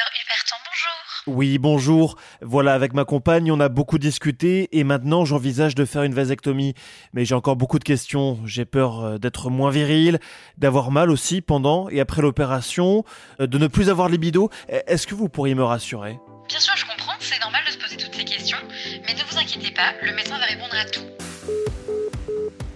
Docteur 0.00 0.22
Huberton, 0.22 0.56
bonjour. 0.64 1.36
Oui, 1.36 1.58
bonjour. 1.58 2.16
Voilà, 2.40 2.72
avec 2.72 2.94
ma 2.94 3.04
compagne, 3.04 3.52
on 3.52 3.60
a 3.60 3.68
beaucoup 3.68 3.98
discuté 3.98 4.68
et 4.72 4.82
maintenant 4.84 5.26
j'envisage 5.26 5.74
de 5.74 5.84
faire 5.84 6.04
une 6.04 6.14
vasectomie. 6.14 6.74
Mais 7.12 7.26
j'ai 7.26 7.34
encore 7.34 7.56
beaucoup 7.56 7.78
de 7.78 7.84
questions. 7.84 8.38
J'ai 8.46 8.64
peur 8.64 9.04
euh, 9.04 9.18
d'être 9.18 9.50
moins 9.50 9.70
viril, 9.70 10.18
d'avoir 10.56 10.90
mal 10.90 11.10
aussi 11.10 11.42
pendant 11.42 11.88
et 11.90 12.00
après 12.00 12.22
l'opération, 12.22 13.04
euh, 13.40 13.46
de 13.46 13.58
ne 13.58 13.66
plus 13.66 13.90
avoir 13.90 14.08
libido. 14.08 14.48
E, 14.70 14.80
est-ce 14.86 15.06
que 15.06 15.14
vous 15.14 15.28
pourriez 15.28 15.54
me 15.54 15.64
rassurer? 15.64 16.18
Bien 16.48 16.60
sûr, 16.60 16.74
je 16.76 16.86
comprends, 16.86 17.12
c'est 17.20 17.40
normal 17.40 17.62
de 17.66 17.72
se 17.72 17.78
poser 17.78 17.96
toutes 17.96 18.14
ces 18.14 18.24
questions, 18.24 18.58
mais 19.06 19.12
ne 19.12 19.22
vous 19.30 19.38
inquiétez 19.38 19.72
pas, 19.72 19.92
le 20.02 20.14
médecin 20.14 20.38
va 20.38 20.46
répondre 20.46 20.74
à 20.74 20.84
tout. 20.86 21.04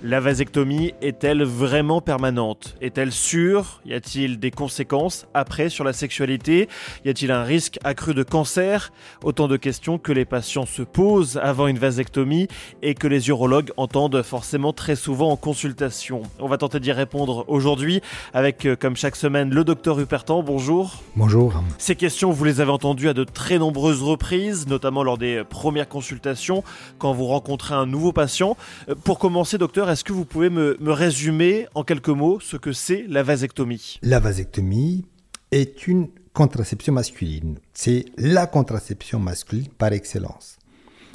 La 0.06 0.20
vasectomie 0.20 0.92
est-elle 1.00 1.44
vraiment 1.44 2.02
permanente? 2.02 2.76
Est-elle 2.82 3.10
sûre? 3.10 3.80
Y 3.86 3.94
a-t-il 3.94 4.38
des 4.38 4.50
conséquences 4.50 5.26
après 5.32 5.70
sur 5.70 5.82
la 5.82 5.94
sexualité? 5.94 6.68
Y 7.06 7.08
a-t-il 7.08 7.32
un 7.32 7.42
risque 7.42 7.78
accru 7.84 8.12
de 8.12 8.22
cancer? 8.22 8.92
Autant 9.22 9.48
de 9.48 9.56
questions 9.56 9.96
que 9.96 10.12
les 10.12 10.26
patients 10.26 10.66
se 10.66 10.82
posent 10.82 11.40
avant 11.42 11.68
une 11.68 11.78
vasectomie 11.78 12.48
et 12.82 12.94
que 12.94 13.06
les 13.06 13.30
urologues 13.30 13.70
entendent 13.78 14.22
forcément 14.22 14.74
très 14.74 14.94
souvent 14.94 15.30
en 15.30 15.36
consultation. 15.36 16.20
On 16.38 16.48
va 16.48 16.58
tenter 16.58 16.80
d'y 16.80 16.92
répondre 16.92 17.46
aujourd'hui 17.48 18.02
avec, 18.34 18.66
euh, 18.66 18.76
comme 18.76 18.96
chaque 18.96 19.16
semaine, 19.16 19.54
le 19.54 19.64
docteur 19.64 19.98
Hupertan. 19.98 20.42
Bonjour. 20.42 21.02
Bonjour. 21.16 21.54
Ces 21.78 21.96
questions, 21.96 22.30
vous 22.30 22.44
les 22.44 22.60
avez 22.60 22.72
entendues 22.72 23.08
à 23.08 23.14
de 23.14 23.24
très 23.24 23.58
nombreuses 23.58 24.02
reprises, 24.02 24.66
notamment 24.68 25.02
lors 25.02 25.16
des 25.16 25.44
premières 25.48 25.88
consultations, 25.88 26.62
quand 26.98 27.14
vous 27.14 27.24
rencontrez 27.24 27.74
un 27.74 27.86
nouveau 27.86 28.12
patient. 28.12 28.58
Euh, 28.90 28.94
Pour 29.02 29.18
commencer, 29.18 29.56
docteur, 29.56 29.93
est-ce 29.94 30.02
que 30.02 30.12
vous 30.12 30.24
pouvez 30.24 30.50
me, 30.50 30.76
me 30.80 30.90
résumer 30.90 31.68
en 31.76 31.84
quelques 31.84 32.08
mots 32.08 32.40
ce 32.40 32.56
que 32.56 32.72
c'est 32.72 33.04
la 33.08 33.22
vasectomie? 33.22 34.00
La 34.02 34.18
vasectomie 34.18 35.06
est 35.52 35.86
une 35.86 36.08
contraception 36.32 36.92
masculine. 36.92 37.60
C'est 37.74 38.06
la 38.18 38.48
contraception 38.48 39.20
masculine 39.20 39.68
par 39.68 39.92
excellence. 39.92 40.58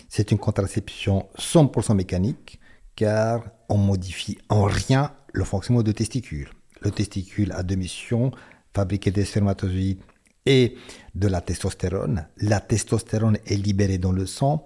C'est 0.08 0.31
une 0.31 0.38
contraception 0.38 1.27
100% 1.38 1.94
mécanique 1.94 2.58
car 2.95 3.44
on 3.67 3.75
modifie 3.75 4.38
en 4.47 4.63
rien 4.63 5.11
le 5.33 5.43
fonctionnement 5.43 5.83
du 5.83 5.93
testicule. 5.93 6.47
Le 6.80 6.91
testicule 6.91 7.52
a 7.52 7.64
deux 7.64 7.75
missions, 7.75 8.31
fabriquer 8.73 9.11
des 9.11 9.25
spermatozoïdes 9.25 9.99
et 10.45 10.77
de 11.16 11.27
la 11.27 11.41
testostérone. 11.41 12.27
La 12.38 12.61
testostérone 12.61 13.39
est 13.45 13.58
libérée 13.58 13.97
dans 13.97 14.14
le 14.14 14.25
sang. 14.25 14.66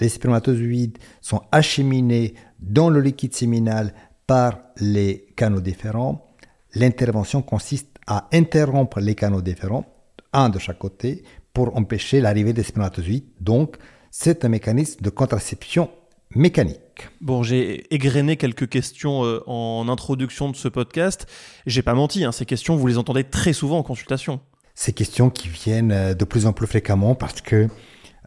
Les 0.00 0.08
spermatozoïdes 0.08 0.98
sont 1.20 1.42
acheminés 1.52 2.34
dans 2.60 2.90
le 2.90 3.00
liquide 3.00 3.34
séminal 3.34 3.94
par 4.26 4.58
les 4.76 5.26
canaux 5.36 5.60
déférents. 5.60 6.34
L'intervention 6.74 7.42
consiste 7.42 7.88
à 8.06 8.28
interrompre 8.32 9.00
les 9.00 9.14
canaux 9.14 9.42
déférents, 9.42 9.86
un 10.32 10.48
de 10.48 10.58
chaque 10.58 10.78
côté, 10.78 11.24
pour 11.52 11.76
empêcher 11.76 12.20
l'arrivée 12.20 12.52
des 12.52 12.62
spermatozoïdes. 12.62 13.26
Donc, 13.40 13.76
c'est 14.10 14.44
un 14.44 14.48
mécanisme 14.48 15.00
de 15.02 15.10
contraception 15.10 15.90
mécanique. 16.34 17.08
Bon, 17.20 17.42
j'ai 17.42 17.92
égrené 17.94 18.36
quelques 18.36 18.68
questions 18.68 19.24
euh, 19.24 19.42
en 19.46 19.88
introduction 19.88 20.50
de 20.50 20.56
ce 20.56 20.68
podcast. 20.68 21.26
J'ai 21.66 21.82
pas 21.82 21.94
menti, 21.94 22.24
hein, 22.24 22.32
ces 22.32 22.46
questions, 22.46 22.76
vous 22.76 22.86
les 22.86 22.98
entendez 22.98 23.24
très 23.24 23.52
souvent 23.52 23.78
en 23.78 23.82
consultation. 23.82 24.40
Ces 24.74 24.92
questions 24.92 25.30
qui 25.30 25.48
viennent 25.48 25.92
euh, 25.92 26.14
de 26.14 26.24
plus 26.24 26.46
en 26.46 26.52
plus 26.52 26.66
fréquemment 26.66 27.14
parce 27.14 27.40
que 27.40 27.68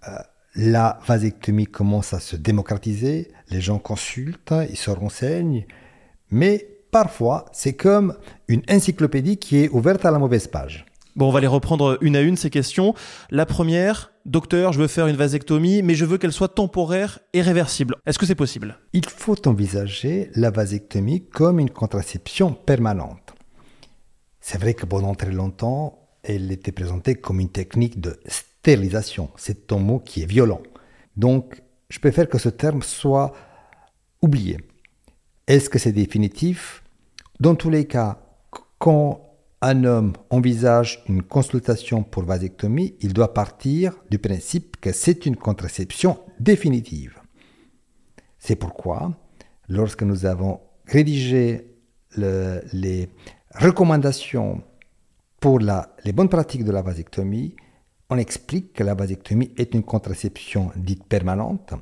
euh, 0.07 0.11
la 0.55 0.99
vasectomie 1.05 1.67
commence 1.67 2.13
à 2.13 2.19
se 2.19 2.35
démocratiser, 2.35 3.31
les 3.49 3.61
gens 3.61 3.79
consultent, 3.79 4.53
ils 4.69 4.77
se 4.77 4.91
renseignent, 4.91 5.65
mais 6.29 6.67
parfois 6.91 7.45
c'est 7.53 7.73
comme 7.73 8.17
une 8.47 8.63
encyclopédie 8.69 9.37
qui 9.37 9.57
est 9.57 9.69
ouverte 9.69 10.05
à 10.05 10.11
la 10.11 10.19
mauvaise 10.19 10.47
page. 10.47 10.85
Bon, 11.15 11.27
on 11.27 11.31
va 11.31 11.41
les 11.41 11.47
reprendre 11.47 11.97
une 11.99 12.15
à 12.15 12.21
une, 12.21 12.37
ces 12.37 12.49
questions. 12.49 12.93
La 13.31 13.45
première, 13.45 14.13
docteur, 14.25 14.71
je 14.71 14.79
veux 14.79 14.87
faire 14.87 15.07
une 15.07 15.17
vasectomie, 15.17 15.81
mais 15.81 15.93
je 15.93 16.05
veux 16.05 16.17
qu'elle 16.17 16.31
soit 16.31 16.47
temporaire 16.47 17.19
et 17.33 17.41
réversible. 17.41 17.97
Est-ce 18.05 18.17
que 18.17 18.25
c'est 18.25 18.33
possible? 18.33 18.77
Il 18.93 19.05
faut 19.05 19.45
envisager 19.45 20.31
la 20.35 20.51
vasectomie 20.51 21.27
comme 21.27 21.59
une 21.59 21.69
contraception 21.69 22.53
permanente. 22.53 23.33
C'est 24.39 24.57
vrai 24.57 24.73
que 24.73 24.85
pendant 24.85 25.13
très 25.13 25.31
longtemps, 25.31 25.99
elle 26.23 26.49
était 26.49 26.71
présentée 26.71 27.15
comme 27.15 27.41
une 27.41 27.49
technique 27.49 27.99
de 27.99 28.17
C'est 28.63 29.71
un 29.71 29.77
mot 29.77 29.99
qui 29.99 30.21
est 30.21 30.25
violent. 30.25 30.61
Donc, 31.15 31.61
je 31.89 31.99
préfère 31.99 32.29
que 32.29 32.37
ce 32.37 32.49
terme 32.49 32.83
soit 32.83 33.33
oublié. 34.21 34.57
Est-ce 35.47 35.69
que 35.69 35.79
c'est 35.79 35.91
définitif? 35.91 36.83
Dans 37.39 37.55
tous 37.55 37.69
les 37.69 37.85
cas, 37.85 38.19
quand 38.77 39.21
un 39.61 39.83
homme 39.83 40.13
envisage 40.29 41.03
une 41.07 41.23
consultation 41.23 42.03
pour 42.03 42.23
vasectomie, 42.23 42.95
il 43.01 43.13
doit 43.13 43.33
partir 43.33 43.95
du 44.09 44.19
principe 44.19 44.77
que 44.79 44.91
c'est 44.91 45.25
une 45.25 45.35
contraception 45.35 46.19
définitive. 46.39 47.19
C'est 48.39 48.55
pourquoi, 48.55 49.11
lorsque 49.69 50.03
nous 50.03 50.25
avons 50.25 50.61
rédigé 50.85 51.67
le, 52.15 52.61
les 52.73 53.09
recommandations 53.53 54.63
pour 55.39 55.59
les 55.59 56.11
bonnes 56.11 56.29
pratiques 56.29 56.63
de 56.63 56.71
la 56.71 56.81
vasectomie, 56.81 57.55
on 58.11 58.17
explique 58.17 58.73
que 58.73 58.83
la 58.83 58.93
vasectomie 58.93 59.51
est 59.57 59.73
une 59.73 59.83
contraception 59.83 60.71
dite 60.75 61.05
permanente, 61.05 61.73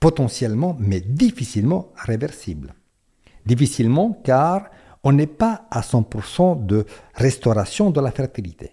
potentiellement 0.00 0.76
mais 0.80 1.00
difficilement 1.00 1.92
réversible. 1.94 2.74
Difficilement 3.44 4.18
car 4.24 4.70
on 5.04 5.12
n'est 5.12 5.26
pas 5.26 5.66
à 5.70 5.82
100% 5.82 6.64
de 6.64 6.86
restauration 7.14 7.90
de 7.90 8.00
la 8.00 8.10
fertilité. 8.10 8.72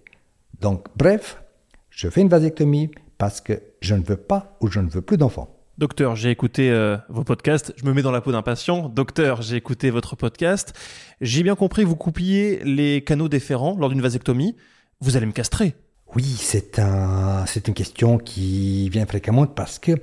Donc 0.62 0.88
bref, 0.96 1.44
je 1.90 2.08
fais 2.08 2.22
une 2.22 2.30
vasectomie 2.30 2.92
parce 3.18 3.42
que 3.42 3.62
je 3.82 3.94
ne 3.94 4.04
veux 4.04 4.16
pas 4.16 4.58
ou 4.62 4.68
je 4.68 4.80
ne 4.80 4.90
veux 4.90 5.02
plus 5.02 5.18
d'enfants. 5.18 5.58
Docteur, 5.78 6.16
j'ai 6.16 6.30
écouté 6.30 6.72
euh, 6.72 6.96
vos 7.10 7.26
podcasts, 7.26 7.74
je 7.76 7.84
me 7.86 7.94
mets 7.94 8.04
dans 8.04 8.12
la 8.12 8.22
peau 8.22 8.32
d'un 8.32 8.42
patient. 8.42 8.88
Docteur, 8.88 9.42
j'ai 9.42 9.58
écouté 9.58 9.90
votre 9.90 10.16
podcast. 10.16 10.74
J'ai 11.20 11.44
bien 11.44 11.56
compris, 11.56 11.84
vous 11.84 11.98
coupiez 11.98 12.64
les 12.64 13.04
canaux 13.04 13.28
déférents 13.28 13.76
lors 13.78 13.90
d'une 13.90 14.02
vasectomie. 14.02 14.56
Vous 15.02 15.18
allez 15.18 15.26
me 15.26 15.34
castrer. 15.34 15.76
Oui, 16.14 16.26
c'est 16.26 16.78
un, 16.80 17.46
une 17.46 17.74
question 17.74 18.18
qui 18.18 18.90
vient 18.90 19.06
fréquemment 19.06 19.46
parce 19.46 19.80
que 19.80 19.94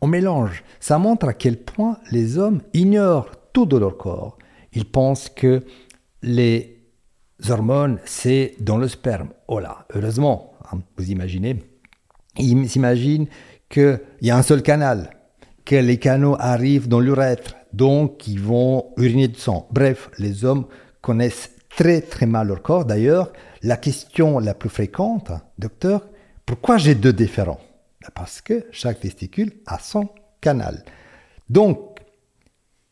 on 0.00 0.06
mélange. 0.06 0.62
Ça 0.78 0.98
montre 0.98 1.26
à 1.26 1.32
quel 1.32 1.56
point 1.56 1.98
les 2.12 2.38
hommes 2.38 2.62
ignorent 2.72 3.32
tout 3.52 3.66
de 3.66 3.76
leur 3.76 3.96
corps. 3.96 4.38
Ils 4.72 4.84
pensent 4.84 5.28
que 5.28 5.64
les 6.22 6.84
hormones, 7.48 7.98
c'est 8.04 8.54
dans 8.60 8.78
le 8.78 8.86
sperme. 8.86 9.30
Oh 9.48 9.58
là, 9.58 9.86
heureusement, 9.92 10.52
hein, 10.70 10.78
vous 10.96 11.10
imaginez. 11.10 11.58
Ils 12.38 12.68
s'imaginent 12.68 13.26
qu'il 13.68 14.00
y 14.20 14.30
a 14.30 14.36
un 14.36 14.42
seul 14.42 14.62
canal, 14.62 15.10
que 15.64 15.74
les 15.74 15.98
canaux 15.98 16.36
arrivent 16.38 16.86
dans 16.86 17.00
l'urètre, 17.00 17.56
donc 17.72 18.28
ils 18.28 18.40
vont 18.40 18.92
uriner 18.98 19.26
du 19.26 19.40
sang. 19.40 19.66
Bref, 19.72 20.10
les 20.18 20.44
hommes 20.44 20.66
connaissent 21.00 21.55
très 21.76 22.00
très 22.00 22.26
mal 22.26 22.48
leur 22.48 22.62
corps. 22.62 22.84
D'ailleurs, 22.84 23.32
la 23.62 23.76
question 23.76 24.38
la 24.38 24.54
plus 24.54 24.70
fréquente, 24.70 25.30
docteur, 25.58 26.08
pourquoi 26.44 26.78
j'ai 26.78 26.94
deux 26.94 27.12
différents 27.12 27.60
Parce 28.14 28.40
que 28.40 28.66
chaque 28.72 29.00
testicule 29.00 29.52
a 29.66 29.78
son 29.78 30.08
canal. 30.40 30.84
Donc, 31.48 32.00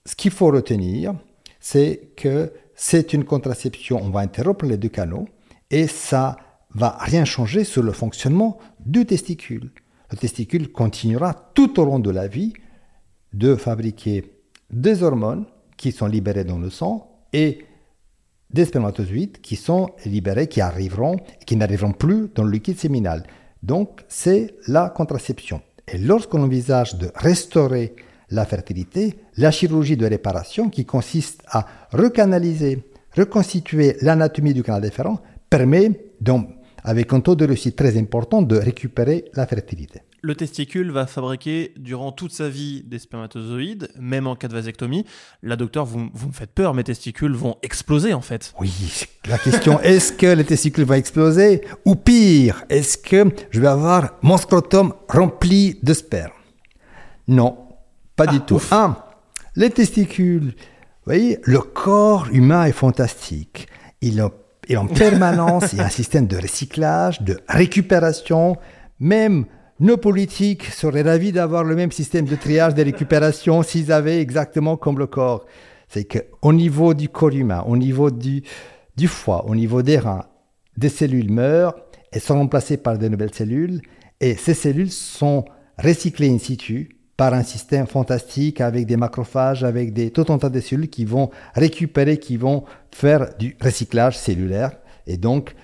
ce 0.04 0.14
qu'il 0.14 0.30
faut 0.30 0.48
retenir, 0.48 1.14
c'est 1.58 2.10
que 2.16 2.52
c'est 2.74 3.12
une 3.14 3.24
contraception, 3.24 4.00
on 4.02 4.10
va 4.10 4.20
interrompre 4.20 4.66
les 4.66 4.76
deux 4.76 4.88
canaux 4.88 5.26
et 5.70 5.86
ça 5.86 6.36
va 6.74 6.98
rien 7.00 7.24
changer 7.24 7.64
sur 7.64 7.82
le 7.82 7.92
fonctionnement 7.92 8.58
du 8.80 9.06
testicule. 9.06 9.70
Le 10.10 10.16
testicule 10.16 10.70
continuera 10.70 11.32
tout 11.54 11.80
au 11.80 11.84
long 11.84 12.00
de 12.00 12.10
la 12.10 12.28
vie 12.28 12.52
de 13.32 13.56
fabriquer 13.56 14.24
des 14.70 15.02
hormones 15.02 15.46
qui 15.76 15.92
sont 15.92 16.06
libérées 16.06 16.44
dans 16.44 16.58
le 16.58 16.70
sang 16.70 17.26
et 17.32 17.64
des 18.54 18.64
spermatozoïdes 18.64 19.40
qui 19.42 19.56
sont 19.56 19.90
libérés, 20.06 20.46
qui 20.46 20.60
arriveront, 20.60 21.16
qui 21.44 21.56
n'arriveront 21.56 21.92
plus 21.92 22.28
dans 22.34 22.44
le 22.44 22.52
liquide 22.52 22.78
séminal. 22.78 23.24
Donc, 23.62 24.04
c'est 24.08 24.54
la 24.68 24.90
contraception. 24.90 25.60
Et 25.88 25.98
lorsqu'on 25.98 26.42
envisage 26.42 26.94
de 26.94 27.10
restaurer 27.16 27.94
la 28.30 28.46
fertilité, 28.46 29.16
la 29.36 29.50
chirurgie 29.50 29.96
de 29.96 30.06
réparation 30.06 30.70
qui 30.70 30.86
consiste 30.86 31.42
à 31.48 31.66
recanaliser, 31.92 32.84
reconstituer 33.16 33.96
l'anatomie 34.00 34.54
du 34.54 34.62
canal 34.62 34.82
déférent 34.82 35.18
permet 35.50 35.90
donc, 36.20 36.48
avec 36.84 37.12
un 37.12 37.20
taux 37.20 37.34
de 37.34 37.46
réussite 37.46 37.76
très 37.76 37.98
important, 37.98 38.40
de 38.40 38.56
récupérer 38.56 39.26
la 39.34 39.46
fertilité. 39.46 40.00
Le 40.24 40.34
testicule 40.34 40.90
va 40.90 41.06
fabriquer 41.06 41.74
durant 41.76 42.10
toute 42.10 42.32
sa 42.32 42.48
vie 42.48 42.82
des 42.82 42.98
spermatozoïdes, 42.98 43.90
même 44.00 44.26
en 44.26 44.36
cas 44.36 44.48
de 44.48 44.54
vasectomie. 44.54 45.04
Là, 45.42 45.54
docteur, 45.54 45.84
vous, 45.84 46.08
vous 46.14 46.28
me 46.28 46.32
faites 46.32 46.50
peur, 46.50 46.72
mes 46.72 46.82
testicules 46.82 47.34
vont 47.34 47.58
exploser 47.60 48.14
en 48.14 48.22
fait. 48.22 48.54
Oui, 48.58 49.04
la 49.26 49.36
question 49.36 49.78
est-ce 49.82 50.14
que 50.14 50.28
les 50.28 50.44
testicules 50.44 50.86
vont 50.86 50.94
exploser? 50.94 51.60
Ou 51.84 51.94
pire, 51.94 52.64
est-ce 52.70 52.96
que 52.96 53.26
je 53.50 53.60
vais 53.60 53.66
avoir 53.66 54.14
mon 54.22 54.38
scrotum 54.38 54.94
rempli 55.10 55.78
de 55.82 55.92
sperme? 55.92 56.32
Non, 57.28 57.58
pas 58.16 58.26
du 58.26 58.40
tout. 58.40 58.62
Un, 58.70 58.96
les 59.56 59.68
testicules. 59.68 60.54
Vous 60.56 61.04
voyez, 61.04 61.38
le 61.42 61.58
corps 61.58 62.28
humain 62.32 62.64
est 62.64 62.72
fantastique. 62.72 63.68
Il, 64.00 64.26
Et 64.68 64.78
en 64.78 64.86
permanence, 65.04 65.74
il 65.74 65.80
y 65.80 65.82
a 65.82 65.84
un 65.84 65.90
système 65.90 66.26
de 66.26 66.38
recyclage, 66.38 67.20
de 67.20 67.38
récupération. 67.46 68.56
Même 68.98 69.44
nos 69.80 69.96
politiques 69.96 70.66
seraient 70.66 71.02
ravis 71.02 71.32
d'avoir 71.32 71.64
le 71.64 71.74
même 71.74 71.90
système 71.90 72.26
de 72.26 72.36
triage, 72.36 72.74
de 72.74 72.82
récupération 72.82 73.62
s'ils 73.62 73.90
avaient 73.90 74.20
exactement 74.20 74.76
comme 74.76 74.98
le 74.98 75.06
corps. 75.06 75.46
C'est 75.88 76.04
qu'au 76.04 76.52
niveau 76.52 76.94
du 76.94 77.08
corps 77.08 77.34
humain, 77.34 77.64
au 77.66 77.76
niveau 77.76 78.10
du, 78.10 78.42
du 78.96 79.08
foie, 79.08 79.44
au 79.46 79.54
niveau 79.54 79.82
des 79.82 79.98
reins, 79.98 80.26
des 80.76 80.88
cellules 80.88 81.30
meurent 81.30 81.74
et 82.12 82.20
sont 82.20 82.34
remplacées 82.34 82.76
par 82.76 82.98
de 82.98 83.08
nouvelles 83.08 83.34
cellules. 83.34 83.80
Et 84.20 84.36
ces 84.36 84.54
cellules 84.54 84.92
sont 84.92 85.44
recyclées 85.82 86.30
in 86.30 86.38
situ 86.38 86.96
par 87.16 87.34
un 87.34 87.42
système 87.42 87.86
fantastique 87.86 88.60
avec 88.60 88.86
des 88.86 88.96
macrophages, 88.96 89.64
avec 89.64 89.92
des, 89.92 90.10
tout 90.10 90.32
un 90.32 90.38
tas 90.38 90.50
de 90.50 90.60
cellules 90.60 90.88
qui 90.88 91.04
vont 91.04 91.30
récupérer, 91.54 92.18
qui 92.18 92.36
vont 92.36 92.64
faire 92.90 93.34
du 93.38 93.56
recyclage 93.60 94.18
cellulaire. 94.18 94.72
Et 95.06 95.16
donc, 95.16 95.54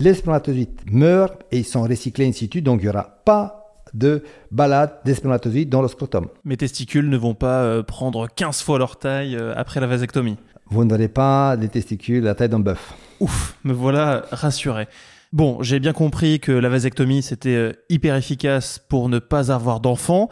les 0.00 0.14
spermatozoïdes 0.14 0.80
meurent 0.90 1.36
et 1.50 1.58
ils 1.58 1.64
sont 1.64 1.82
recyclés 1.82 2.26
in 2.26 2.32
situ, 2.32 2.62
donc 2.62 2.80
il 2.80 2.84
n'y 2.84 2.88
aura 2.88 3.20
pas 3.24 3.58
de 3.94 4.22
balade 4.50 4.98
des 5.04 5.14
spermatozoïdes 5.14 5.70
dans 5.70 5.82
le 5.82 5.88
scrotum. 5.88 6.28
Mes 6.44 6.56
testicules 6.56 7.08
ne 7.08 7.16
vont 7.16 7.34
pas 7.34 7.62
euh, 7.62 7.82
prendre 7.82 8.28
15 8.28 8.62
fois 8.62 8.78
leur 8.78 8.98
taille 8.98 9.36
euh, 9.36 9.54
après 9.56 9.80
la 9.80 9.86
vasectomie. 9.86 10.36
Vous 10.66 10.84
n'aurez 10.84 11.08
pas 11.08 11.56
des 11.56 11.68
testicules 11.68 12.24
à 12.24 12.30
la 12.30 12.34
taille 12.34 12.50
d'un 12.50 12.60
bœuf. 12.60 12.94
Ouf, 13.20 13.56
me 13.64 13.72
voilà 13.72 14.26
rassuré. 14.30 14.86
Bon, 15.32 15.62
j'ai 15.62 15.80
bien 15.80 15.92
compris 15.92 16.40
que 16.40 16.52
la 16.52 16.68
vasectomie, 16.68 17.22
c'était 17.22 17.56
euh, 17.56 17.72
hyper 17.88 18.14
efficace 18.14 18.78
pour 18.78 19.08
ne 19.08 19.18
pas 19.18 19.50
avoir 19.52 19.80
d'enfants. 19.80 20.28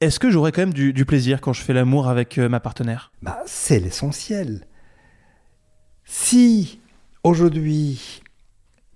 Est-ce 0.00 0.18
que 0.18 0.30
j'aurais 0.30 0.50
quand 0.50 0.62
même 0.62 0.72
du, 0.72 0.92
du, 0.92 1.04
plaisir 1.04 1.40
quand 1.40 1.52
je 1.52 1.62
fais 1.62 1.72
l'amour 1.72 2.08
avec 2.08 2.38
ma 2.38 2.58
partenaire? 2.58 3.12
Bah, 3.22 3.40
C'est 3.46 3.78
l'essentiel. 3.78 4.66
Si 6.04 6.80
aujourd'hui, 7.22 8.21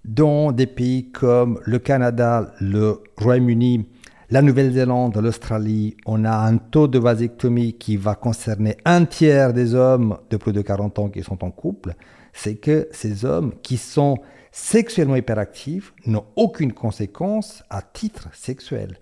dans 0.07 0.53
des 0.53 0.67
pays 0.67 1.11
comme 1.11 1.61
le 1.65 1.79
Canada, 1.79 2.55
le 2.61 3.03
Royaume-Uni, 3.19 3.87
la 4.31 4.43
Nouvelle-Zélande, 4.43 5.17
l'Australie, 5.19 5.97
on 6.07 6.25
a 6.25 6.33
un 6.33 6.57
taux 6.57 6.89
de 6.89 6.99
vasectomie 6.99 7.75
qui 7.75 7.97
va 7.97 8.15
concerner 8.15 8.77
un 8.85 9.05
tiers 9.05 9.53
des 9.53 9.75
hommes 9.75 10.19
de 10.31 10.37
plus 10.37 10.53
de 10.53 10.63
40 10.63 10.99
ans 10.99 11.09
qui 11.09 11.23
sont 11.23 11.45
en 11.45 11.51
couple. 11.51 11.95
C'est 12.33 12.57
que 12.57 12.89
ces 12.93 13.25
hommes 13.25 13.53
qui 13.63 13.77
sont 13.77 14.19
sexuellement 14.53 15.17
hyperactifs 15.17 15.93
n'ont 16.07 16.25
aucune 16.35 16.73
conséquence 16.73 17.63
à 17.71 17.83
titre 17.83 18.29
sexuel. 18.33 18.99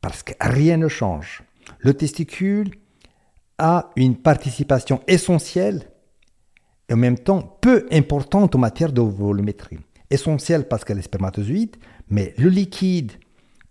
Parce 0.00 0.22
que 0.22 0.32
rien 0.40 0.76
ne 0.76 0.88
change. 0.88 1.42
Le 1.80 1.94
testicule 1.94 2.70
a 3.58 3.90
une 3.96 4.16
participation 4.16 5.00
essentielle 5.08 5.90
et 6.88 6.94
en 6.94 6.96
même 6.96 7.18
temps 7.18 7.58
peu 7.60 7.86
importante 7.90 8.54
en 8.54 8.58
matière 8.58 8.92
de 8.92 9.00
volumétrie. 9.00 9.78
Essentielle 10.10 10.68
parce 10.68 10.84
qu'elle 10.84 10.98
est 10.98 11.02
spermatozoïde, 11.02 11.76
mais 12.08 12.34
le 12.38 12.48
liquide 12.48 13.12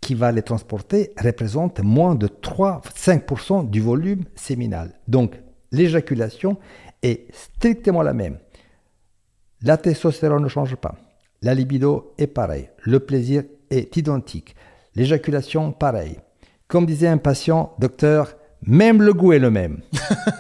qui 0.01 0.13
va 0.13 0.31
les 0.31 0.43
transporter 0.43 1.11
représente 1.17 1.79
moins 1.81 2.15
de 2.15 2.27
3-5% 2.27 3.69
du 3.69 3.81
volume 3.81 4.23
séminal. 4.35 4.93
Donc 5.07 5.33
l'éjaculation 5.71 6.57
est 7.01 7.27
strictement 7.33 8.03
la 8.03 8.13
même. 8.13 8.37
La 9.63 9.77
testostérone 9.77 10.43
ne 10.43 10.47
change 10.47 10.75
pas. 10.75 10.95
La 11.41 11.53
libido 11.53 12.13
est 12.17 12.27
pareil. 12.27 12.69
Le 12.83 12.99
plaisir 12.99 13.43
est 13.69 13.95
identique. 13.97 14.55
L'éjaculation, 14.95 15.71
pareil. 15.71 16.17
Comme 16.67 16.85
disait 16.85 17.07
un 17.07 17.17
patient, 17.17 17.73
docteur, 17.79 18.35
même 18.61 19.01
le 19.01 19.13
goût 19.13 19.33
est 19.33 19.39
le 19.39 19.51
même. 19.51 19.81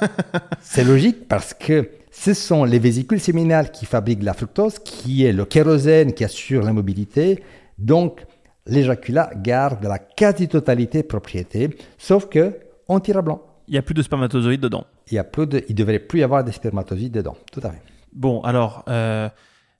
C'est 0.61 0.83
logique 0.83 1.27
parce 1.27 1.53
que 1.53 1.89
ce 2.19 2.33
sont 2.33 2.63
les 2.63 2.79
vésicules 2.79 3.19
séminales 3.19 3.71
qui 3.71 3.85
fabriquent 3.85 4.23
la 4.23 4.33
fructose, 4.33 4.79
qui 4.79 5.23
est 5.23 5.31
le 5.31 5.45
kérosène 5.45 6.13
qui 6.13 6.23
assure 6.23 6.63
la 6.63 6.73
mobilité. 6.73 7.43
Donc, 7.77 8.25
l'éjaculat 8.65 9.29
garde 9.35 9.85
la 9.85 9.99
quasi-totalité 9.99 11.03
propriété, 11.03 11.69
sauf 11.99 12.27
que 12.27 12.57
on 12.87 12.99
tire 12.99 13.17
à 13.17 13.21
blanc. 13.21 13.41
Il 13.67 13.73
n'y 13.73 13.77
a 13.77 13.83
plus 13.83 13.93
de 13.93 14.01
spermatozoïdes 14.01 14.61
dedans. 14.61 14.85
Il 15.11 15.13
y 15.13 15.19
a 15.19 15.23
plus 15.23 15.45
de, 15.45 15.63
il 15.69 15.75
devrait 15.75 15.99
plus 15.99 16.21
y 16.21 16.23
avoir 16.23 16.43
de 16.43 16.49
spermatozoïdes 16.49 17.13
dedans, 17.13 17.37
tout 17.51 17.61
à 17.63 17.69
fait. 17.69 17.81
Bon, 18.13 18.41
alors, 18.41 18.83
euh, 18.89 19.29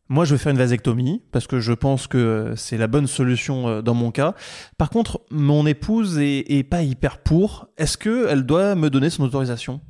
moi, 0.07 0.24
je 0.24 0.36
vais 0.36 0.38
faire 0.38 0.51
une 0.51 0.60
vasectomie 0.60 1.24
parce 1.31 1.48
que 1.48 1.60
je 1.60 1.74
pense 1.74 2.06
que 2.06 2.54
c'est 2.56 2.78
la 2.78 2.88
bonne 2.88 3.07
solution 3.07 3.68
euh, 3.68 3.81
dans 3.81 3.95
mon 3.95 4.12
cas. 4.12 4.36
Par 4.78 4.92
contre, 4.92 5.22
mon 5.31 5.66
épouse 5.66 6.19
est, 6.19 6.69
pas 6.69 6.84
hyper 6.84 7.18
pour. 7.18 7.68
Est-ce 7.80 7.98
que 7.98 8.28
elle 8.30 8.45
doit 8.45 8.75
me 8.75 8.92
donner 8.92 9.10
son 9.10 9.24
autorisation? 9.24 9.81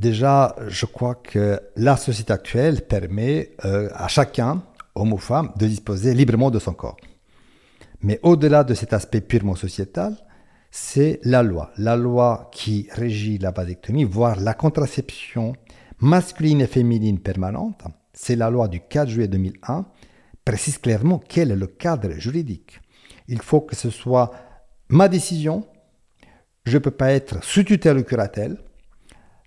Déjà, 0.00 0.56
je 0.66 0.86
crois 0.86 1.14
que 1.14 1.60
la 1.76 1.94
société 1.98 2.32
actuelle 2.32 2.86
permet 2.86 3.50
euh, 3.66 3.90
à 3.92 4.08
chacun, 4.08 4.62
homme 4.94 5.12
ou 5.12 5.18
femme, 5.18 5.52
de 5.58 5.66
disposer 5.66 6.14
librement 6.14 6.50
de 6.50 6.58
son 6.58 6.72
corps. 6.72 6.96
Mais 8.00 8.18
au-delà 8.22 8.64
de 8.64 8.72
cet 8.72 8.94
aspect 8.94 9.20
purement 9.20 9.56
sociétal, 9.56 10.16
c'est 10.70 11.20
la 11.22 11.42
loi. 11.42 11.70
La 11.76 11.96
loi 11.96 12.48
qui 12.50 12.88
régit 12.92 13.36
la 13.36 13.50
vasectomie, 13.50 14.04
voire 14.04 14.40
la 14.40 14.54
contraception 14.54 15.52
masculine 15.98 16.62
et 16.62 16.66
féminine 16.66 17.18
permanente, 17.18 17.82
c'est 18.14 18.36
la 18.36 18.48
loi 18.48 18.68
du 18.68 18.80
4 18.80 19.06
juillet 19.06 19.28
2001, 19.28 19.84
précise 20.46 20.78
clairement 20.78 21.20
quel 21.28 21.50
est 21.50 21.56
le 21.56 21.66
cadre 21.66 22.12
juridique. 22.12 22.80
Il 23.28 23.42
faut 23.42 23.60
que 23.60 23.76
ce 23.76 23.90
soit 23.90 24.30
ma 24.88 25.10
décision, 25.10 25.66
je 26.64 26.78
ne 26.78 26.82
peux 26.82 26.90
pas 26.90 27.12
être 27.12 27.44
sous 27.44 27.64
tutelle 27.64 27.98
ou 27.98 28.02
curatelle, 28.02 28.56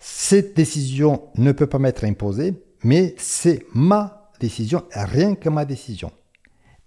cette 0.06 0.54
décision 0.54 1.30
ne 1.38 1.54
peut 1.54 1.66
pas 1.66 1.80
m'être 1.80 2.04
imposée, 2.04 2.62
mais 2.84 3.16
c'est 3.18 3.66
ma 3.74 4.30
décision, 4.38 4.84
rien 4.92 5.34
que 5.34 5.48
ma 5.48 5.64
décision. 5.64 6.12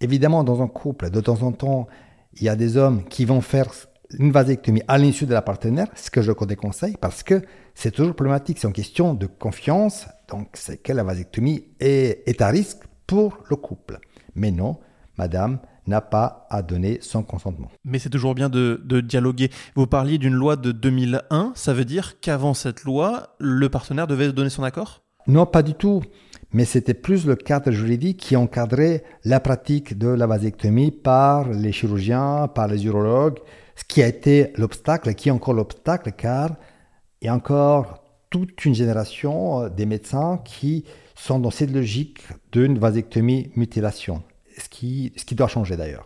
Évidemment, 0.02 0.44
dans 0.44 0.60
un 0.60 0.68
couple, 0.68 1.08
de 1.08 1.22
temps 1.22 1.42
en 1.42 1.52
temps, 1.52 1.86
il 2.34 2.42
y 2.42 2.50
a 2.50 2.56
des 2.56 2.76
hommes 2.76 3.04
qui 3.04 3.24
vont 3.24 3.40
faire 3.40 3.72
une 4.18 4.32
vasectomie 4.32 4.82
à 4.86 4.98
l'insu 4.98 5.24
de 5.24 5.32
la 5.32 5.40
partenaire, 5.40 5.88
ce 5.94 6.10
que 6.10 6.20
je 6.20 6.30
déconseille, 6.44 6.98
parce 7.00 7.22
que 7.22 7.40
c'est 7.74 7.90
toujours 7.90 8.14
problématique. 8.14 8.58
C'est 8.58 8.68
une 8.68 8.74
question 8.74 9.14
de 9.14 9.24
confiance. 9.24 10.06
Donc, 10.28 10.48
c'est 10.52 10.76
que 10.76 10.92
la 10.92 11.02
vasectomie 11.02 11.64
est, 11.80 12.22
est 12.28 12.42
à 12.42 12.48
risque 12.48 12.82
pour 13.06 13.38
le 13.48 13.56
couple. 13.56 13.98
Mais 14.34 14.50
non, 14.50 14.78
madame 15.16 15.58
n'a 15.86 16.00
pas 16.00 16.46
à 16.50 16.62
donner 16.62 16.98
son 17.00 17.22
consentement. 17.22 17.70
Mais 17.84 17.98
c'est 17.98 18.10
toujours 18.10 18.34
bien 18.34 18.48
de, 18.48 18.80
de, 18.84 19.00
dialoguer. 19.00 19.50
Vous 19.74 19.86
parliez 19.86 20.18
d'une 20.18 20.34
loi 20.34 20.56
de 20.56 20.72
2001, 20.72 21.52
ça 21.54 21.72
veut 21.72 21.84
dire 21.84 22.20
qu'avant 22.20 22.54
cette 22.54 22.84
loi, 22.84 23.36
le 23.38 23.68
partenaire 23.68 24.06
devait 24.06 24.32
donner 24.32 24.50
son 24.50 24.62
accord? 24.62 25.02
Non, 25.26 25.46
pas 25.46 25.62
du 25.62 25.74
tout 25.74 26.02
mais 26.52 26.64
c'était 26.64 26.94
plus 26.94 27.26
le 27.26 27.36
cadre 27.36 27.70
juridique 27.70 28.18
qui 28.18 28.36
encadrait 28.36 29.04
la 29.24 29.40
pratique 29.40 29.98
de 29.98 30.08
la 30.08 30.26
vasectomie 30.26 30.90
par 30.90 31.50
les 31.50 31.72
chirurgiens, 31.72 32.48
par 32.48 32.68
les 32.68 32.84
urologues, 32.86 33.40
ce 33.74 33.84
qui 33.84 34.02
a 34.02 34.06
été 34.06 34.52
l'obstacle, 34.56 35.12
qui 35.14 35.28
est 35.28 35.32
encore 35.32 35.54
l'obstacle, 35.54 36.12
car 36.12 36.56
il 37.20 37.26
y 37.26 37.28
a 37.28 37.34
encore 37.34 38.02
toute 38.30 38.64
une 38.64 38.74
génération 38.74 39.62
euh, 39.62 39.68
des 39.68 39.86
médecins 39.86 40.40
qui 40.44 40.84
sont 41.14 41.38
dans 41.38 41.50
cette 41.50 41.72
logique 41.72 42.22
d'une 42.52 42.78
vasectomie 42.78 43.50
mutilation, 43.56 44.22
ce 44.56 44.68
qui, 44.68 45.12
ce 45.16 45.24
qui 45.24 45.34
doit 45.34 45.48
changer 45.48 45.76
d'ailleurs. 45.76 46.04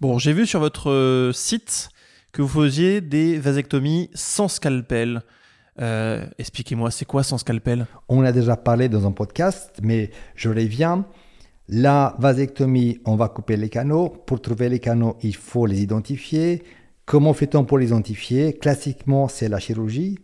Bon, 0.00 0.18
j'ai 0.18 0.32
vu 0.32 0.46
sur 0.46 0.60
votre 0.60 0.90
euh, 0.90 1.32
site 1.32 1.90
que 2.32 2.42
vous 2.42 2.48
faisiez 2.48 3.00
des 3.00 3.38
vasectomies 3.38 4.10
sans 4.14 4.48
scalpel. 4.48 5.22
Euh, 5.80 6.26
expliquez-moi, 6.38 6.90
c'est 6.90 7.04
quoi 7.04 7.22
sans 7.22 7.38
scalpel? 7.38 7.86
On 8.08 8.22
a 8.22 8.32
déjà 8.32 8.56
parlé 8.56 8.88
dans 8.88 9.06
un 9.06 9.12
podcast, 9.12 9.78
mais 9.82 10.10
je 10.36 10.48
reviens. 10.48 11.06
La 11.68 12.16
vasectomie, 12.18 13.00
on 13.04 13.16
va 13.16 13.28
couper 13.28 13.56
les 13.56 13.68
canaux. 13.68 14.08
Pour 14.08 14.40
trouver 14.40 14.68
les 14.68 14.80
canaux, 14.80 15.16
il 15.22 15.36
faut 15.36 15.66
les 15.66 15.82
identifier. 15.82 16.62
Comment 17.06 17.32
fait-on 17.32 17.64
pour 17.64 17.78
les 17.78 17.88
identifier? 17.88 18.54
Classiquement, 18.54 19.28
c'est 19.28 19.48
la 19.48 19.58
chirurgie, 19.58 20.18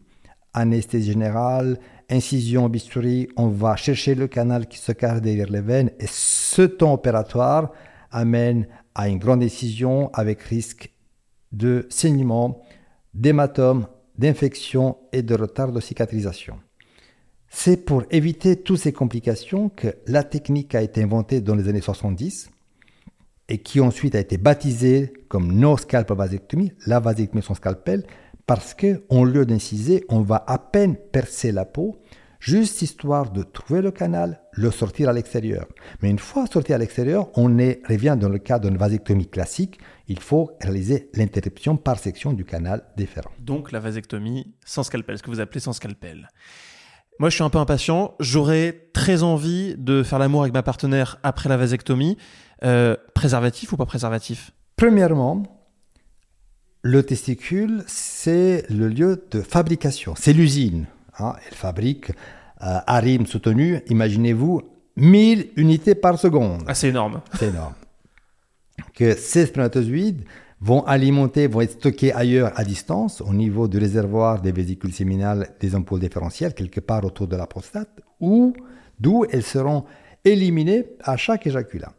anesthésie 0.55 1.13
générale, 1.13 1.79
incision, 2.11 2.69
bistouri. 2.69 3.29
On 3.37 3.49
va 3.49 3.77
chercher 3.77 4.15
le 4.15 4.29
canal 4.29 4.67
qui 4.67 4.79
se 4.79 4.93
cache 4.93 5.21
derrière 5.21 5.51
les 5.51 5.61
veines 5.61 5.91
et 5.99 6.07
ce 6.09 6.63
temps 6.63 6.93
opératoire 6.93 7.73
amène 8.11 8.67
à 8.95 9.09
une 9.09 9.19
grande 9.19 9.43
incision 9.43 10.11
avec 10.13 10.43
risque 10.43 10.93
de 11.53 11.87
saignement, 11.91 12.63
d'hématome, 13.15 13.87
d'infection 14.19 14.97
et 15.13 15.23
de 15.23 15.35
retard 15.35 15.73
de 15.73 15.81
cicatrisation. 15.81 16.59
C'est 17.49 17.85
pour 17.85 18.05
éviter 18.11 18.57
toutes 18.57 18.79
ces 18.79 18.93
complications 18.93 19.69
que 19.69 19.89
la 20.07 20.25
technique 20.25 20.75
a 20.75 20.83
été 20.83 21.03
inventée 21.03 21.41
dans 21.41 21.55
les 21.55 21.69
années 21.69 21.81
70 21.81 22.51
et 23.49 23.59
qui 23.59 23.81
ensuite 23.81 24.15
a 24.15 24.21
été 24.21 24.39
baptisée 24.39 25.13
comme 25.29 25.53
no 25.53 25.77
scalp 25.77 26.11
vasectomie, 26.13 26.73
la 26.87 27.01
vasectomie 27.01 27.43
sans 27.43 27.55
scalpel, 27.55 28.05
parce 28.47 28.75
que 28.75 29.05
au 29.09 29.25
lieu 29.25 29.45
d'inciser, 29.45 30.05
on 30.09 30.21
va 30.21 30.45
à 30.47 30.59
peine 30.59 30.97
percer 30.97 31.53
la 31.53 31.65
peau, 31.65 32.01
juste 32.39 32.81
histoire 32.83 33.33
de 33.33 33.43
trouver 33.43 33.83
le 33.83 33.91
canal, 33.91 34.41
le 34.53 34.71
sortir 34.71 35.09
à 35.09 35.13
l'extérieur. 35.13 35.67
Mais 36.01 36.11
une 36.11 36.19
fois 36.19 36.47
sorti 36.47 36.73
à 36.73 36.79
l'extérieur, 36.79 37.29
on 37.35 37.59
est, 37.59 37.83
revient 37.89 38.17
dans 38.19 38.29
le 38.29 38.39
cas 38.39 38.59
d'une 38.59 38.77
vasectomie 38.77 39.27
classique, 39.27 39.81
il 40.07 40.21
faut 40.21 40.53
réaliser 40.61 41.11
l'interruption 41.15 41.77
par 41.77 41.99
section 41.99 42.33
du 42.33 42.45
canal 42.45 42.85
déférent. 42.97 43.33
Donc 43.41 43.73
la 43.73 43.81
vasectomie 43.81 44.55
sans 44.65 44.85
scalpel, 44.85 45.19
ce 45.19 45.23
que 45.23 45.31
vous 45.31 45.41
appelez 45.41 45.61
sans 45.61 45.73
scalpel. 45.73 46.29
Moi, 47.19 47.31
je 47.31 47.35
suis 47.37 47.45
un 47.45 47.49
peu 47.49 47.59
impatient. 47.59 48.15
J'aurais 48.21 48.91
très 48.93 49.23
envie 49.23 49.75
de 49.79 50.03
faire 50.03 50.19
l'amour 50.19 50.43
avec 50.43 50.53
ma 50.53 50.63
partenaire 50.63 51.19
après 51.23 51.49
la 51.49 51.57
vasectomie. 51.57 52.19
Euh, 52.63 52.95
préservatif 53.15 53.73
ou 53.73 53.79
pas 53.79 53.87
préservatif? 53.87 54.53
Premièrement, 54.77 55.56
le 56.87 57.03
testicule, 57.03 57.83
c'est 57.89 58.65
le 58.71 58.87
lieu 58.89 59.25
de 59.31 59.41
fabrication, 59.41 60.15
c'est 60.17 60.33
l'usine. 60.33 60.87
Hein. 61.19 61.35
Elle 61.47 61.57
fabrique 61.57 62.11
euh, 62.11 62.79
à 62.87 63.01
rythme 63.01 63.27
soutenu, 63.27 63.81
imaginez-vous, 63.89 64.63
1000 64.97 65.51
unités 65.57 65.97
par 65.97 66.19
seconde. 66.19 66.63
Ah, 66.67 66.75
c'est 66.75 66.89
énorme. 66.89 67.21
C'est 67.35 67.49
énorme. 67.49 67.75
Que 68.95 69.15
ces 69.17 69.47
spermatozoïdes 69.47 70.25
vont 70.61 70.85
alimenter, 70.85 71.49
vont 71.49 71.61
être 71.61 71.73
stockés 71.73 72.13
ailleurs 72.13 72.53
à 72.55 72.65
distance, 72.65 73.21
au 73.21 73.35
niveau 73.35 73.67
du 73.67 73.79
réservoir 73.79 74.41
des 74.41 74.53
vésicules 74.53 74.93
séminales 74.93 75.49
des 75.61 75.75
ampoules 75.75 76.01
différentielles, 76.01 76.55
quelque 76.55 76.81
part 76.81 77.05
autour 77.05 77.27
de 77.27 77.37
la 77.37 77.47
prostate, 77.47 78.01
ou 78.21 78.55
d'où 79.01 79.25
elles 79.31 79.43
seront 79.43 79.85
éliminées 80.25 80.85
à 81.03 81.17
chaque 81.17 81.47
éjaculat. 81.47 81.93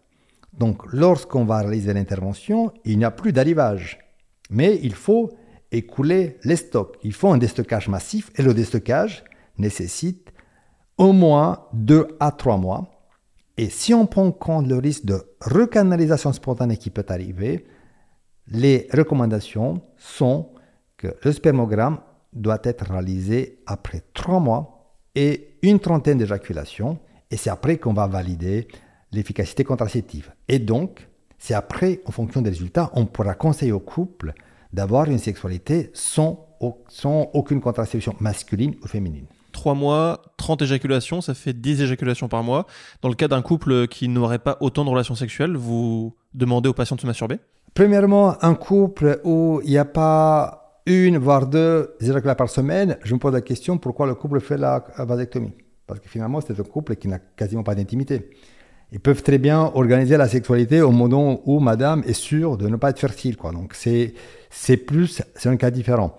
Donc, 0.57 0.81
lorsqu'on 0.91 1.43
va 1.43 1.59
réaliser 1.59 1.93
l'intervention, 1.93 2.71
il 2.85 2.97
n'y 2.97 3.05
a 3.05 3.11
plus 3.11 3.33
d'arrivage. 3.33 3.99
Mais 4.49 4.79
il 4.83 4.93
faut 4.93 5.31
écouler 5.71 6.37
les 6.43 6.55
stocks. 6.55 6.97
Il 7.03 7.13
faut 7.13 7.29
un 7.29 7.37
déstockage 7.37 7.87
massif 7.87 8.31
et 8.35 8.41
le 8.41 8.53
déstockage 8.53 9.23
nécessite 9.57 10.31
au 10.97 11.11
moins 11.11 11.65
2 11.73 12.07
à 12.19 12.31
3 12.31 12.57
mois. 12.57 12.91
Et 13.57 13.69
si 13.69 13.93
on 13.93 14.05
prend 14.05 14.27
en 14.27 14.31
compte 14.31 14.67
le 14.67 14.77
risque 14.77 15.05
de 15.05 15.21
recanalisation 15.41 16.31
spontanée 16.31 16.77
qui 16.77 16.89
peut 16.89 17.05
arriver, 17.09 17.65
les 18.47 18.87
recommandations 18.93 19.81
sont 19.97 20.49
que 20.95 21.15
le 21.23 21.31
spermogramme 21.31 21.99
doit 22.33 22.59
être 22.63 22.85
réalisé 22.91 23.59
après 23.65 24.03
3 24.13 24.39
mois 24.39 24.95
et 25.15 25.57
une 25.63 25.79
trentaine 25.79 26.19
d'éjaculations. 26.19 26.99
Et 27.31 27.37
c'est 27.37 27.49
après 27.49 27.77
qu'on 27.77 27.93
va 27.93 28.07
valider 28.07 28.67
l'efficacité 29.11 29.63
contraceptive. 29.63 30.31
Et 30.47 30.59
donc, 30.59 31.07
c'est 31.37 31.53
après, 31.53 32.01
en 32.05 32.11
fonction 32.11 32.41
des 32.41 32.49
résultats, 32.49 32.89
on 32.93 33.05
pourra 33.05 33.33
conseiller 33.33 33.71
au 33.71 33.79
couple 33.79 34.33
d'avoir 34.73 35.05
une 35.05 35.19
sexualité 35.19 35.91
sans, 35.93 36.47
sans 36.87 37.29
aucune 37.33 37.61
contraception 37.61 38.15
masculine 38.19 38.75
ou 38.83 38.87
féminine. 38.87 39.25
3 39.51 39.73
mois, 39.73 40.21
30 40.37 40.61
éjaculations, 40.61 41.21
ça 41.21 41.33
fait 41.33 41.53
10 41.53 41.81
éjaculations 41.81 42.27
par 42.27 42.43
mois. 42.43 42.67
Dans 43.01 43.09
le 43.09 43.15
cas 43.15 43.27
d'un 43.27 43.41
couple 43.41 43.87
qui 43.87 44.07
n'aurait 44.07 44.39
pas 44.39 44.57
autant 44.61 44.85
de 44.85 44.89
relations 44.89 45.15
sexuelles, 45.15 45.55
vous 45.55 46.15
demandez 46.33 46.69
aux 46.69 46.73
patients 46.73 46.95
de 46.95 47.01
se 47.01 47.07
masturber? 47.07 47.39
Premièrement, 47.73 48.43
un 48.43 48.53
couple 48.53 49.19
où 49.23 49.61
il 49.63 49.71
n'y 49.71 49.77
a 49.77 49.85
pas 49.85 50.81
une, 50.85 51.17
voire 51.17 51.47
deux 51.47 51.95
éjaculations 51.99 52.35
par 52.35 52.49
semaine, 52.49 52.97
je 53.03 53.13
me 53.13 53.19
pose 53.19 53.33
la 53.33 53.41
question 53.41 53.77
pourquoi 53.77 54.05
le 54.05 54.15
couple 54.15 54.39
fait 54.39 54.57
la 54.57 54.83
vasectomie? 54.97 55.53
Parce 55.87 55.99
que 55.99 56.09
finalement, 56.09 56.39
c'est 56.41 56.59
un 56.59 56.63
couple 56.63 56.95
qui 56.95 57.07
n'a 57.07 57.19
quasiment 57.19 57.63
pas 57.63 57.75
d'intimité. 57.75 58.29
Ils 58.91 58.99
peuvent 58.99 59.21
très 59.21 59.37
bien 59.37 59.59
organiser 59.75 60.15
la 60.15 60.29
sexualité 60.29 60.81
au 60.81 60.91
moment 60.91 61.41
où 61.45 61.59
madame 61.59 62.03
est 62.05 62.13
sûre 62.13 62.57
de 62.57 62.67
ne 62.67 62.77
pas 62.77 62.91
être 62.91 62.99
fertile. 62.99 63.35
Donc 63.35 63.73
c'est, 63.73 64.13
c'est 64.49 64.77
plus, 64.77 65.21
c'est 65.35 65.49
un 65.49 65.57
cas 65.57 65.71
différent. 65.71 66.17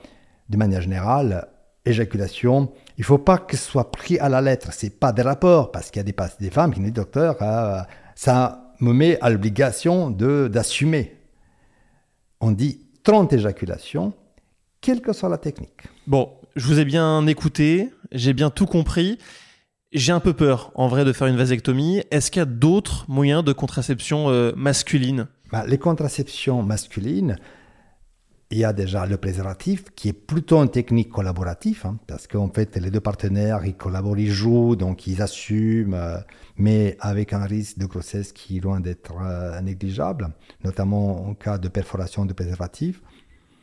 De 0.51 0.57
manière 0.57 0.83
générale, 0.83 1.49
éjaculation, 1.87 2.71
il 2.99 3.05
faut 3.05 3.19
pas 3.19 3.39
que 3.39 3.57
ce 3.57 3.63
soit 3.63 3.91
pris 3.91 4.19
à 4.19 4.29
la 4.29 4.41
lettre. 4.41 4.73
C'est 4.73 4.99
pas 4.99 5.13
des 5.13 5.23
rapports, 5.23 5.73
parce 5.73 5.91
qu'il 5.91 6.01
y 6.01 6.01
a 6.01 6.03
des, 6.05 6.15
des 6.41 6.51
femmes 6.51 6.75
qui 6.75 6.81
disent, 6.81 6.93
docteur, 6.93 7.37
euh, 7.41 7.81
ça 8.15 8.75
me 8.81 8.93
met 8.93 9.19
à 9.21 9.31
l'obligation 9.31 10.11
de, 10.11 10.49
d'assumer. 10.49 11.17
On 12.41 12.51
dit 12.51 12.81
30 13.03 13.33
éjaculations, 13.33 14.13
quelle 14.81 15.01
que 15.01 15.13
soit 15.13 15.29
la 15.29 15.39
technique. 15.39 15.83
Bon, 16.07 16.31
je 16.55 16.67
vous 16.67 16.79
ai 16.79 16.85
bien 16.85 17.27
écouté, 17.27 17.91
j'ai 18.13 18.33
bien 18.33 18.51
tout 18.51 18.67
compris. 18.67 19.19
J'ai 19.92 20.12
un 20.12 20.21
peu 20.21 20.35
peur, 20.35 20.71
en 20.75 20.87
vrai, 20.87 21.07
de 21.07 21.12
faire 21.14 21.28
une 21.28 21.37
vasectomie. 21.37 22.02
Est-ce 22.11 22.30
qu'il 22.30 22.40
y 22.40 22.42
a 22.42 22.47
d'autres 22.47 23.07
moyens 23.09 23.42
de 23.42 23.54
contraception 23.54 24.28
euh, 24.28 24.52
masculine? 24.54 25.28
Bah, 25.50 25.64
Les 25.66 25.78
contraceptions 25.78 26.62
masculines, 26.62 27.37
il 28.50 28.59
y 28.59 28.64
a 28.64 28.75
déjà 28.75 29.07
le 29.07 29.16
préservatif, 29.16 29.85
qui 29.97 30.11
est 30.11 30.12
plutôt 30.12 30.62
une 30.62 30.68
technique 30.68 31.09
collaborative, 31.09 31.87
hein, 31.87 31.99
parce 32.07 32.26
qu'en 32.26 32.50
fait, 32.50 32.76
les 32.76 32.90
deux 32.90 33.00
partenaires, 33.00 33.64
ils 33.64 33.76
collaborent, 33.76 34.18
ils 34.18 34.30
jouent, 34.30 34.76
donc 34.76 35.07
ils 35.07 35.23
assument, 35.23 35.95
euh, 35.95 36.18
mais 36.59 36.99
avec 37.00 37.33
un 37.33 37.47
risque 37.47 37.78
de 37.78 37.87
grossesse 37.87 38.33
qui 38.33 38.59
est 38.59 38.61
loin 38.61 38.80
d'être 38.80 39.14
euh, 39.23 39.59
négligeable, 39.62 40.28
notamment 40.64 41.30
en 41.30 41.35
cas 41.35 41.57
de 41.57 41.68
perforation 41.68 42.26
de 42.26 42.35
préservatif. 42.35 43.00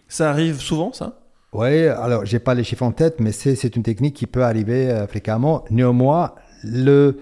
Ça 0.08 0.32
arrive 0.32 0.60
souvent, 0.60 0.92
ça? 0.92 1.25
Oui, 1.58 1.88
alors 1.88 2.26
j'ai 2.26 2.40
pas 2.40 2.54
les 2.54 2.64
chiffres 2.64 2.84
en 2.84 2.92
tête, 2.92 3.20
mais 3.20 3.32
c'est 3.32 3.76
une 3.76 3.84
technique 3.84 4.16
qui 4.16 4.28
peut 4.28 4.44
arriver 4.44 4.90
euh, 4.90 5.08
fréquemment. 5.08 5.64
Néanmoins, 5.70 6.34
le 6.64 7.20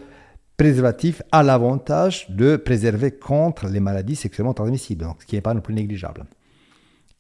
préservatif 0.57 1.21
a 1.31 1.43
l'avantage 1.43 2.29
de 2.29 2.55
préserver 2.55 3.11
contre 3.11 3.67
les 3.67 3.79
maladies 3.79 4.15
sexuellement 4.15 4.53
transmissibles, 4.53 5.05
donc 5.05 5.21
ce 5.21 5.25
qui 5.27 5.35
n'est 5.35 5.41
pas 5.41 5.53
non 5.53 5.61
plus 5.61 5.73
négligeable. 5.73 6.25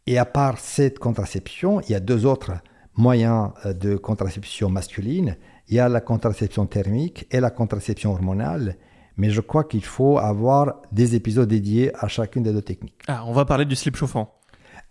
Et 0.07 0.17
à 0.17 0.25
part 0.25 0.57
cette 0.57 0.99
contraception, 0.99 1.81
il 1.81 1.91
y 1.91 1.95
a 1.95 1.99
deux 1.99 2.25
autres 2.25 2.53
moyens 2.95 3.51
euh, 3.65 3.73
de 3.73 3.95
contraception 3.95 4.69
masculine. 4.69 5.37
Il 5.69 5.75
y 5.75 5.79
a 5.79 5.89
la 5.89 6.01
contraception 6.01 6.65
thermique 6.65 7.27
et 7.31 7.39
la 7.39 7.49
contraception 7.49 8.11
hormonale. 8.11 8.75
Mais 9.17 9.29
je 9.29 9.41
crois 9.41 9.63
qu'il 9.63 9.85
faut 9.85 10.17
avoir 10.17 10.81
des 10.91 11.15
épisodes 11.15 11.47
dédiés 11.47 11.91
à 11.95 12.07
chacune 12.07 12.43
des 12.43 12.51
deux 12.51 12.61
techniques. 12.61 12.99
Ah, 13.07 13.23
on 13.27 13.33
va 13.33 13.45
parler 13.45 13.65
du 13.65 13.75
slip 13.75 13.95
chauffant. 13.95 14.33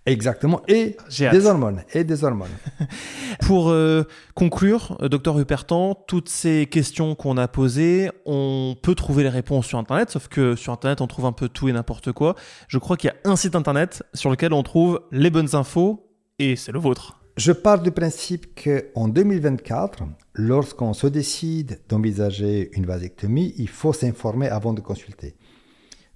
Exactement, 0.05 0.63
et 0.67 0.97
des 1.31 1.47
hormones, 1.47 1.85
et 1.95 2.03
des 2.03 2.25
hormones. 2.25 2.51
Pour 3.43 3.71
euh, 3.71 4.03
conclure, 4.35 4.99
euh, 5.01 5.09
docteur 5.09 5.39
Hupertan, 5.39 5.95
toutes 5.95 6.29
ces 6.29 6.67
questions 6.67 7.15
qu'on 7.15 7.37
a 7.37 7.47
posées, 7.47 8.11
on 8.27 8.75
peut 8.83 8.97
trouver 8.97 9.23
les 9.23 9.29
réponses 9.29 9.67
sur 9.67 9.79
Internet, 9.79 10.11
sauf 10.11 10.27
que 10.27 10.57
sur 10.57 10.73
Internet, 10.73 11.01
on 11.03 11.07
trouve 11.07 11.27
un 11.27 11.33
peu 11.33 11.49
tout 11.49 11.69
et 11.69 11.73
n'importe 11.73 12.11
quoi. 12.11 12.35
Je 12.67 12.79
crois 12.79 12.97
qu'il 12.97 13.11
y 13.11 13.29
a 13.29 13.31
un 13.31 13.37
site 13.37 13.55
Internet 13.55 14.03
sur 14.13 14.29
lequel 14.29 14.53
on 14.53 14.65
trouve 14.65 15.01
les 15.13 15.31
bonnes 15.31 15.55
infos, 15.55 16.09
et 16.41 16.57
c'est 16.57 16.73
le 16.73 16.81
vôtre. 16.81 17.21
Je 17.37 17.53
pars 17.53 17.81
du 17.81 17.93
principe 17.93 18.61
qu'en 18.61 19.07
2024, 19.07 20.03
lorsqu'on 20.35 20.95
se 20.95 21.07
décide 21.07 21.81
d'envisager 21.89 22.71
une 22.73 22.87
vasectomie, 22.87 23.55
il 23.57 23.69
faut 23.69 23.93
s'informer 23.93 24.49
avant 24.49 24.73
de 24.73 24.81
consulter. 24.81 25.37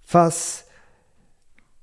Face 0.02 0.65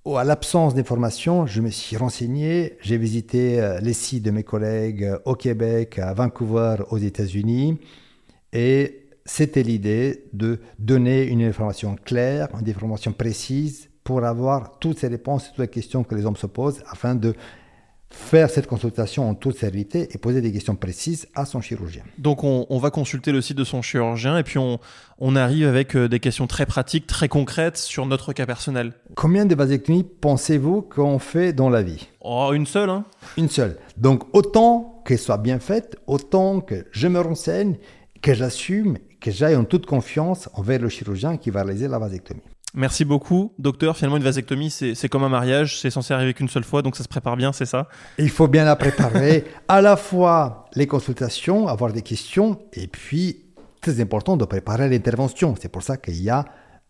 à 0.06 0.24
l'absence 0.24 0.76
d'informations, 0.76 1.48
je 1.48 1.62
me 1.62 1.70
suis 1.70 1.96
renseigné, 1.96 2.78
j'ai 2.82 2.98
visité 2.98 3.62
euh, 3.62 3.80
les 3.80 3.94
sites 3.94 4.24
de 4.24 4.32
mes 4.32 4.44
collègues 4.44 5.06
euh, 5.06 5.20
au 5.26 5.36
Québec, 5.36 5.98
à 5.98 6.14
Vancouver, 6.14 6.76
aux 6.90 6.98
États-Unis, 6.98 7.80
et 8.52 9.08
c'était 9.26 9.64
l'idée 9.64 10.26
de 10.34 10.60
donner 10.78 11.24
une 11.24 11.42
information 11.42 11.96
claire, 11.96 12.50
une 12.60 12.70
information 12.70 13.14
précise 13.14 13.90
pour 14.04 14.26
avoir 14.26 14.78
toutes 14.80 15.00
ces 15.00 15.08
réponses, 15.08 15.48
toutes 15.50 15.60
les 15.60 15.68
questions 15.70 16.04
que 16.04 16.16
les 16.16 16.26
hommes 16.26 16.36
se 16.36 16.48
posent, 16.48 16.84
afin 16.90 17.16
de 17.16 17.34
faire 18.14 18.50
cette 18.50 18.68
consultation 18.68 19.28
en 19.28 19.34
toute 19.34 19.58
sérénité 19.58 20.08
et 20.12 20.18
poser 20.18 20.40
des 20.40 20.52
questions 20.52 20.76
précises 20.76 21.28
à 21.34 21.46
son 21.46 21.62
chirurgien. 21.62 22.04
Donc 22.20 22.44
on, 22.44 22.78
va 22.78 22.92
consulter 22.92 23.32
le 23.32 23.42
site 23.42 23.58
de 23.58 23.64
son 23.64 23.82
chirurgien 23.82 24.38
et 24.38 24.44
puis 24.44 24.60
on, 24.60 24.80
on 25.20 25.36
arrive 25.36 25.68
avec 25.68 25.96
euh, 25.96 26.08
des 26.08 26.20
questions 26.20 26.46
très 26.46 26.66
pratiques, 26.66 27.08
très 27.08 27.28
concrètes 27.28 27.78
sur 27.78 28.06
notre 28.06 28.32
cas 28.32 28.46
personnel. 28.46 28.94
Combien 29.16 29.46
de 29.46 29.56
vasectomies 29.56 30.04
pensez-vous 30.04 30.84
qu'on 30.84 31.18
fait 31.18 31.54
dans 31.54 31.70
la 31.70 31.82
vie? 31.82 32.08
Oh, 32.22 32.52
une 32.54 32.68
seule, 32.68 32.90
hein 32.90 33.06
Une 33.36 33.50
seule. 33.50 33.78
Donc 33.98 34.24
autant 34.34 35.02
qu'elle 35.06 35.20
soit 35.20 35.38
bien 35.38 35.60
faite, 35.60 35.98
autant 36.06 36.62
que 36.62 36.86
je 36.92 37.08
me 37.08 37.20
renseigne, 37.20 37.78
que 38.22 38.34
j'assume, 38.34 38.98
que 39.20 39.32
j'aille 39.32 39.56
en 39.56 39.66
toute 39.66 39.86
confiance 39.86 40.50
envers 40.54 40.80
le 40.80 40.90
chirurgien 40.90 41.38
qui 41.38 41.50
va 41.50 41.64
réaliser 41.64 41.88
la 41.88 41.98
vasectomie. 41.98 42.42
Merci 42.76 43.06
beaucoup, 43.06 43.54
docteur. 43.60 43.96
Finalement, 43.96 44.18
une 44.18 44.24
vasectomie, 44.24 44.72
c'est 44.72 45.08
comme 45.10 45.24
un 45.24 45.30
mariage, 45.30 45.80
c'est 45.80 45.92
censé 45.92 46.14
arriver 46.14 46.34
qu'une 46.34 46.50
seule 46.50 46.64
fois, 46.64 46.82
donc 46.82 46.96
ça 46.96 47.04
se 47.04 47.08
prépare 47.08 47.38
bien, 47.38 47.54
c'est 47.54 47.68
ça? 47.68 47.88
Il 48.18 48.32
faut 48.32 48.48
bien 48.48 48.66
la 48.66 48.76
préparer, 48.76 49.46
à 49.68 49.80
la 49.82 49.96
fois 49.96 50.66
les 50.74 50.88
consultations, 50.88 51.68
avoir 51.68 51.94
des 51.94 52.02
questions, 52.02 52.60
et 52.74 52.88
puis, 52.88 53.46
très 53.80 54.02
important, 54.02 54.38
de 54.38 54.46
préparer 54.46 54.90
l'intervention. 54.90 55.54
C'est 55.62 55.70
pour 55.70 55.84
ça 55.84 55.98
qu'il 55.98 56.20
y 56.20 56.32
a 56.32 56.46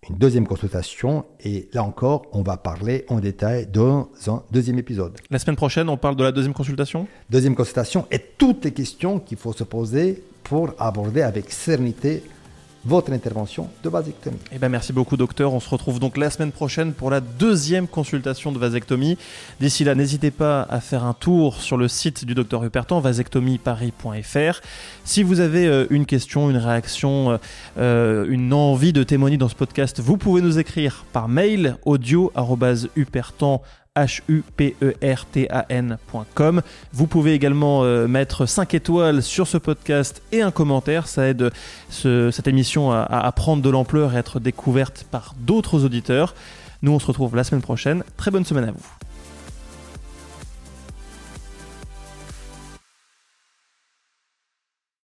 une 0.09 0.15
deuxième 0.15 0.47
consultation, 0.47 1.25
et 1.41 1.69
là 1.73 1.83
encore, 1.83 2.27
on 2.31 2.43
va 2.43 2.55
parler 2.55 3.05
en 3.09 3.19
détail 3.19 3.67
dans 3.67 4.09
un 4.27 4.43
deuxième 4.51 4.79
épisode. 4.79 5.17
La 5.29 5.39
semaine 5.39 5.57
prochaine, 5.57 5.89
on 5.89 5.97
parle 5.97 6.15
de 6.15 6.23
la 6.23 6.31
deuxième 6.31 6.53
consultation? 6.53 7.07
Deuxième 7.29 7.55
consultation, 7.55 8.05
et 8.09 8.19
toutes 8.19 8.63
les 8.63 8.71
questions 8.71 9.19
qu'il 9.19 9.37
faut 9.37 9.53
se 9.53 9.65
poser 9.65 10.23
pour 10.43 10.73
aborder 10.79 11.21
avec 11.21 11.51
sérénité 11.51 12.23
votre 12.85 13.11
intervention 13.11 13.69
de 13.83 13.89
vasectomie. 13.89 14.37
Eh 14.51 14.59
ben 14.59 14.69
merci 14.69 14.93
beaucoup 14.93 15.17
docteur, 15.17 15.53
on 15.53 15.59
se 15.59 15.69
retrouve 15.69 15.99
donc 15.99 16.17
la 16.17 16.29
semaine 16.29 16.51
prochaine 16.51 16.93
pour 16.93 17.09
la 17.09 17.21
deuxième 17.21 17.87
consultation 17.87 18.51
de 18.51 18.59
vasectomie. 18.59 19.17
D'ici 19.59 19.83
là, 19.83 19.95
n'hésitez 19.95 20.31
pas 20.31 20.63
à 20.69 20.79
faire 20.81 21.03
un 21.05 21.13
tour 21.13 21.61
sur 21.61 21.77
le 21.77 21.87
site 21.87 22.25
du 22.25 22.35
docteur 22.35 22.63
Hupertan, 22.63 22.99
vasectomieparis.fr. 22.99 24.61
Si 25.05 25.23
vous 25.23 25.39
avez 25.39 25.67
euh, 25.67 25.87
une 25.89 26.05
question, 26.05 26.49
une 26.49 26.57
réaction, 26.57 27.39
euh, 27.77 28.25
une 28.27 28.53
envie 28.53 28.93
de 28.93 29.03
témoigner 29.03 29.37
dans 29.37 29.49
ce 29.49 29.55
podcast, 29.55 29.99
vous 29.99 30.17
pouvez 30.17 30.41
nous 30.41 30.59
écrire 30.59 31.05
par 31.13 31.27
mail 31.27 31.77
audio 31.85 32.31
H-U-P-E-R-T-A-N.com. 33.95 36.61
Vous 36.93 37.07
pouvez 37.07 37.33
également 37.33 37.83
euh, 37.83 38.07
mettre 38.07 38.45
5 38.45 38.73
étoiles 38.73 39.21
sur 39.21 39.47
ce 39.47 39.57
podcast 39.57 40.21
et 40.31 40.41
un 40.41 40.51
commentaire. 40.51 41.07
Ça 41.07 41.27
aide 41.27 41.51
ce- 41.89 42.31
cette 42.31 42.47
émission 42.47 42.91
à, 42.91 43.01
à 43.03 43.31
prendre 43.31 43.61
de 43.61 43.69
l'ampleur 43.69 44.13
et 44.13 44.17
à 44.17 44.19
être 44.19 44.39
découverte 44.39 45.05
par 45.11 45.35
d'autres 45.39 45.83
auditeurs. 45.85 46.33
Nous, 46.81 46.91
on 46.91 46.99
se 46.99 47.07
retrouve 47.07 47.35
la 47.35 47.43
semaine 47.43 47.61
prochaine. 47.61 48.03
Très 48.17 48.31
bonne 48.31 48.45
semaine 48.45 48.65
à 48.65 48.71
vous. 48.71 48.85